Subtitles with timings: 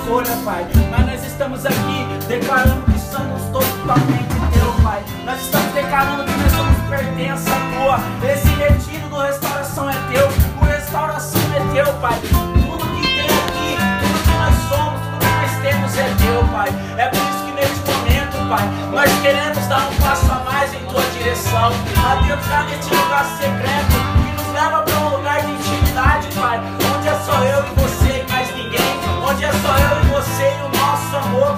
[0.00, 0.66] escolha, Pai.
[0.90, 5.02] Mas nós estamos aqui declarando que somos totalmente teu, Pai.
[5.24, 8.00] Nós estamos declarando que nós somos pertença tua.
[8.28, 10.28] Esse retiro do restauração é teu.
[10.60, 12.18] O restauração é teu, Pai.
[12.20, 16.68] Tudo que tem aqui, tudo que nós somos, tudo que nós temos é teu, Pai.
[16.96, 20.84] É por isso que neste momento, Pai, nós queremos dar um passo a mais em
[20.86, 21.72] tua direção.
[22.00, 22.40] A Deus,
[22.70, 26.60] neste lugar secreto que nos leva para um lugar de intimidade, Pai.
[26.96, 27.99] Onde é só eu e você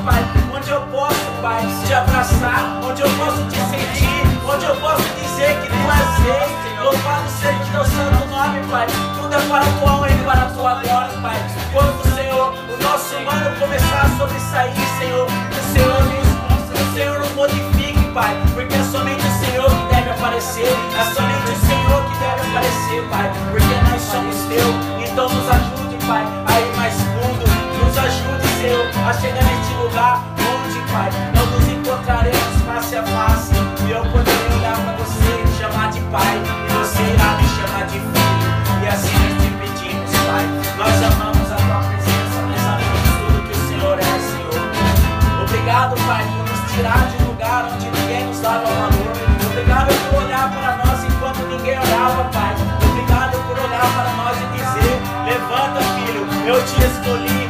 [0.04, 0.24] Pai.
[0.54, 2.80] Onde eu posso, Pai, te abraçar.
[2.82, 4.22] Onde eu posso te sentir.
[4.44, 6.62] Onde eu posso dizer que tu és rei.
[6.82, 8.86] Louvado seja o teu santo nome, Pai.
[9.16, 11.36] Tudo é para a tua honra e para a tua glória, Pai.
[11.72, 17.32] Quando, Senhor, o nosso humano começar a sobressair, Senhor, o Senhor nos, o Senhor nos
[17.34, 18.36] modifique, Pai.
[18.54, 20.76] Porque é somente o Senhor que deve aparecer.
[20.98, 23.30] É somente o Senhor que deve aparecer, Pai.
[23.52, 24.68] Porque nós somos teu.
[25.06, 27.44] Então nos ajude, Pai, a ir mais fundo.
[27.78, 33.50] Nos ajude, A chegar neste lugar onde, Pai, nós nos encontraremos face a face.
[33.84, 36.38] E eu poderei olhar para você e te chamar de Pai.
[36.38, 38.84] E você irá me chamar de filho.
[38.84, 40.46] E assim nós te pedimos, Pai.
[40.78, 45.42] Nós amamos a tua presença, nós sabemos tudo que o Senhor é, Senhor.
[45.42, 49.12] Obrigado, Pai, por nos tirar de um lugar onde ninguém nos dava valor.
[49.50, 52.54] Obrigado por olhar para nós enquanto ninguém olhava, Pai.
[52.78, 57.41] Obrigado por olhar para nós e dizer: Levanta, filho, eu te escolhi,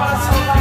[0.00, 0.59] para salvar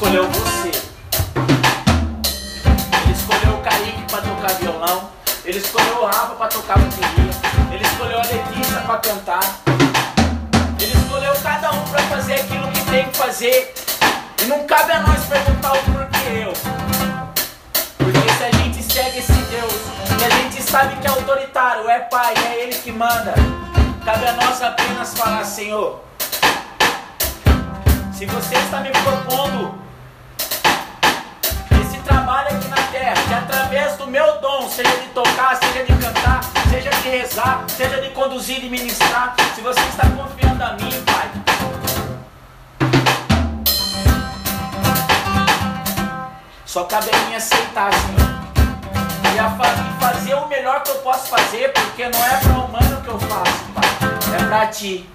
[0.00, 0.70] escolheu você.
[3.02, 5.10] Ele escolheu o Kaique para tocar violão.
[5.44, 7.30] Ele escolheu o Rafa para tocar bateria.
[7.70, 9.40] Ele escolheu a Letícia para cantar.
[10.80, 13.74] Ele escolheu cada um para fazer aquilo que tem que fazer.
[14.42, 16.52] E não cabe a nós perguntar o porquê eu.
[17.98, 19.74] Porque se a gente segue esse Deus,
[20.18, 23.34] e a gente sabe que é autoritário, é pai, é ele que manda,
[24.06, 26.00] cabe a nós apenas falar, Senhor,
[28.14, 29.89] se você está me propondo
[32.40, 36.40] trabalho aqui na terra, que através do meu dom, seja de tocar, seja de cantar,
[36.70, 41.30] seja de rezar, seja de conduzir e ministrar, se você está confiando a mim, Pai,
[46.64, 49.34] Só cabe a mim aceitar, Senhor.
[49.34, 49.64] E, a fa
[49.98, 53.18] fazer o melhor que eu posso fazer, porque não é para o humano que eu
[53.18, 54.40] faço, Pai.
[54.40, 55.10] É para Ti.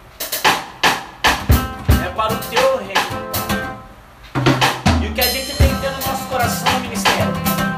[2.05, 3.04] É para o Teu reino,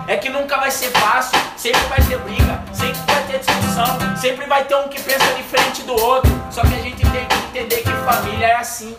[0.07, 4.45] é que nunca vai ser fácil, sempre vai ter briga, sempre vai ter discussão, sempre
[4.45, 6.31] vai ter um que pensa diferente do outro.
[6.49, 8.95] Só que a gente tem que entender que família é assim.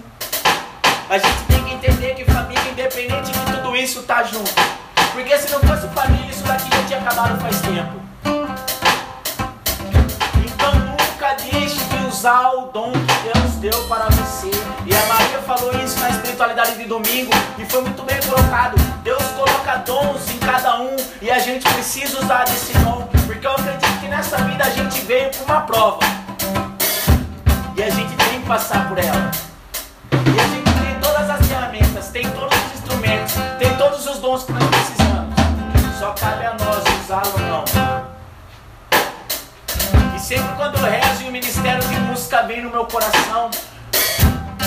[1.09, 4.53] A gente tem que entender que família, independente de tudo isso, tá junto.
[5.13, 8.08] Porque se não fosse família, isso daqui já tinha acabado faz tempo.
[12.19, 14.51] Usar o dom que Deus deu para você.
[14.85, 18.75] E a Maria falou isso na espiritualidade de domingo e foi muito bem colocado.
[19.05, 23.09] Deus coloca dons em cada um e a gente precisa usar desse dom.
[23.25, 26.01] Porque eu acredito que nessa vida a gente veio para uma prova.
[27.77, 29.31] E a gente tem que passar por ela.
[30.11, 30.69] E a gente
[31.47, 34.98] ferramentas, tem todos os instrumentos, tem todos os dons que nós precisamos.
[40.29, 43.51] Sempre quando eu rezo e o ministério de música vem no meu coração,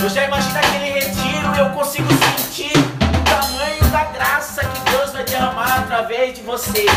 [0.02, 5.12] eu já imagino aquele retiro e eu consigo sentir o tamanho da graça que Deus
[5.12, 6.88] vai derramar através de você,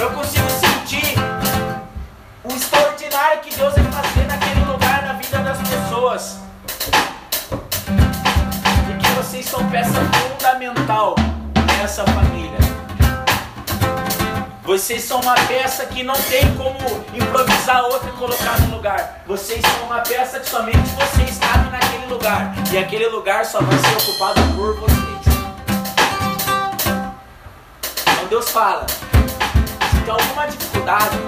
[0.00, 1.16] Eu consigo sentir
[2.44, 3.75] o extraordinário que Deus
[14.86, 16.78] Vocês são uma peça que não tem como
[17.12, 19.20] improvisar outra e colocar no lugar.
[19.26, 22.54] Vocês são uma peça que somente vocês cabem naquele lugar.
[22.72, 25.00] E aquele lugar só vai ser ocupado por vocês.
[28.00, 31.18] Então Deus fala: se tem alguma dificuldade,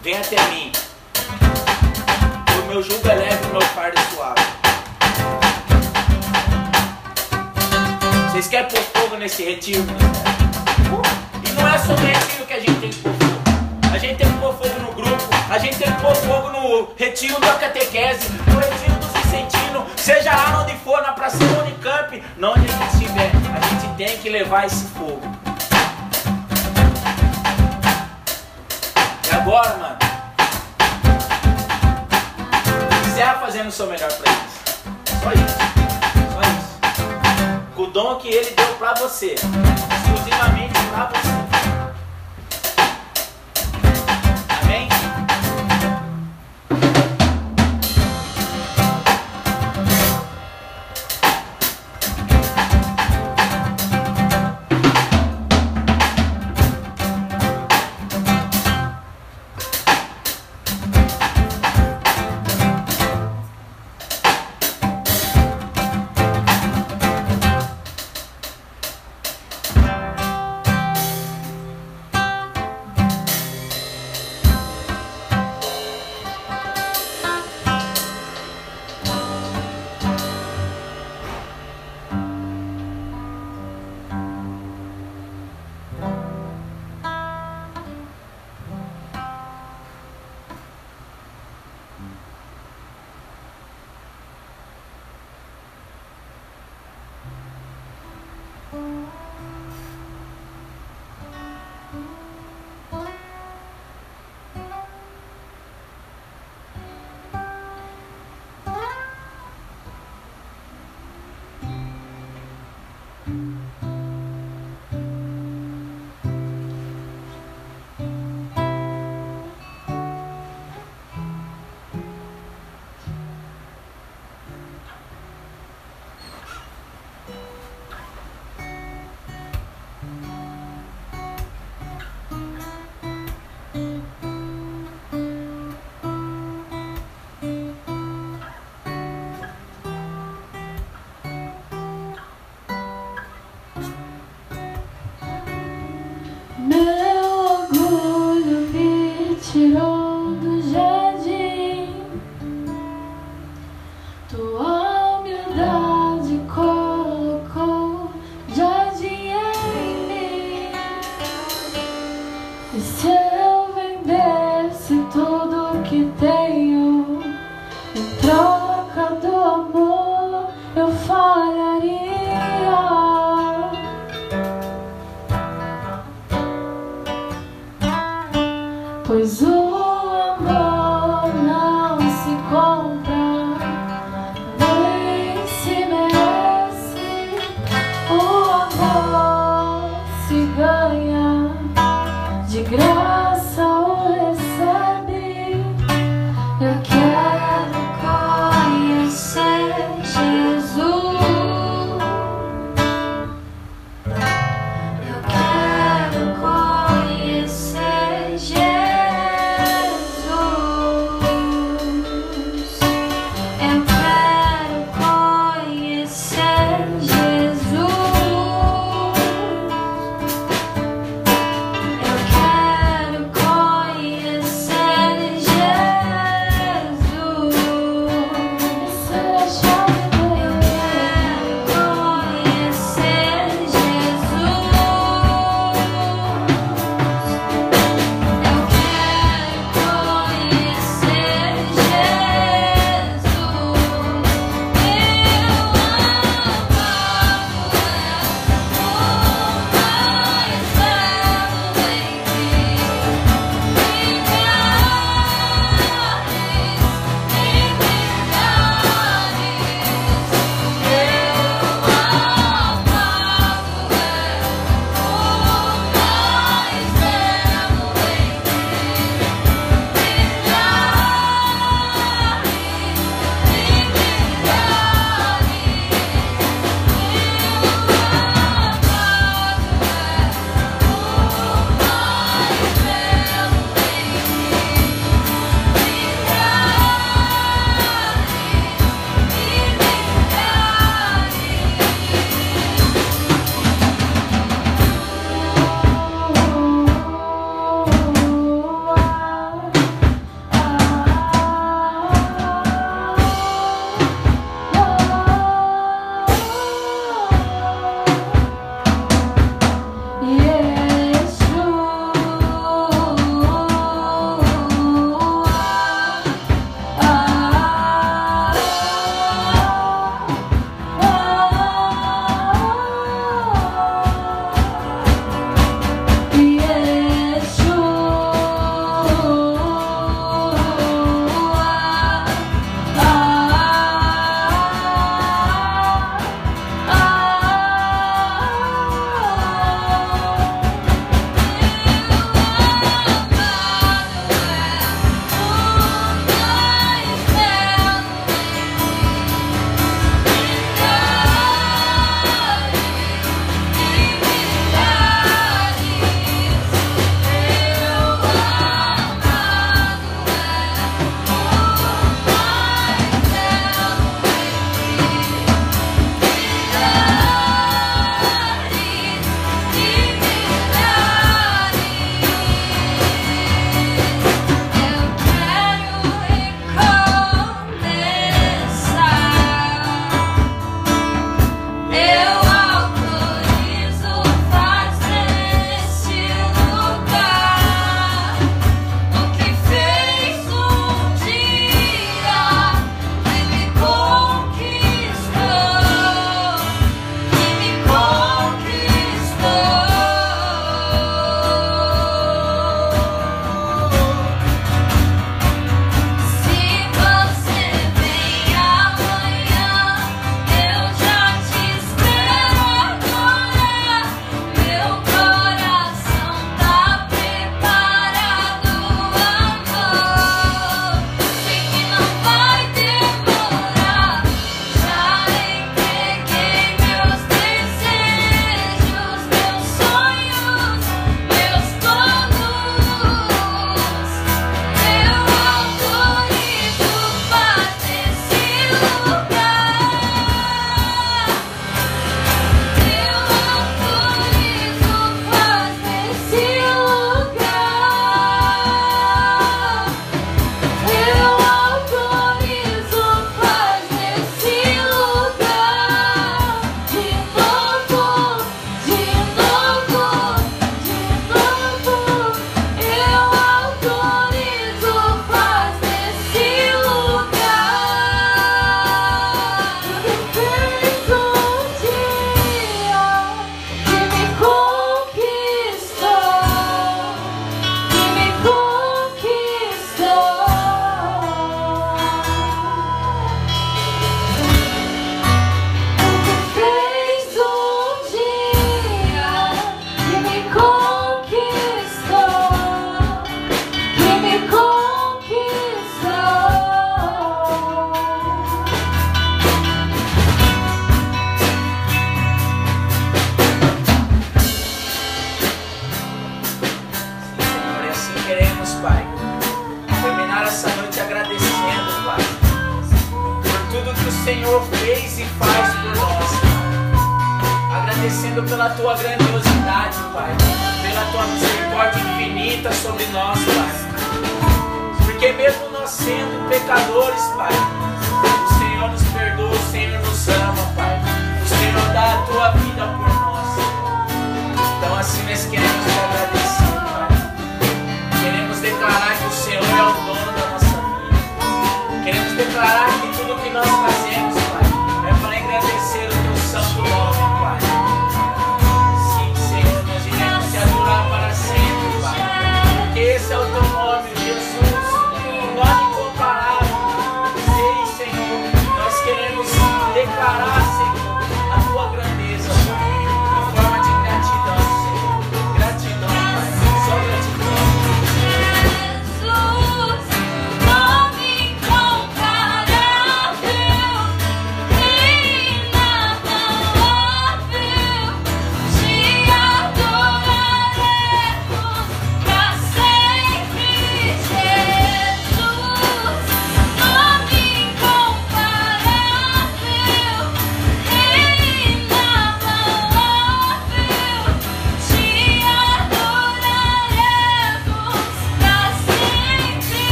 [0.00, 0.70] vem até mim.
[2.62, 4.42] O meu jugo é leve, o meu fardo é suave.
[8.30, 9.82] Vocês querem pôr fogo nesse retiro?
[11.44, 11.96] E não é só
[12.80, 13.42] tem que pôr fogo.
[13.92, 16.88] A gente tem que pôr fogo no grupo, a gente tem que pôr fogo no
[16.96, 22.22] retiro da catequese, no retiro dos Vicentinos, seja lá onde for, na praça do Unicamp,
[22.36, 23.30] não onde a gente estiver.
[23.54, 25.22] A gente tem que levar esse fogo.
[29.30, 29.96] E agora, mano?
[33.06, 35.22] Encerra fazendo o seu melhor pra eles.
[35.22, 35.66] Só isso
[37.78, 41.45] o dom que ele deu para você, exclusivamente para você.